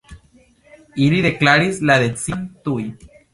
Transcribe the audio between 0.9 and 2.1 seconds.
Ili deklaris la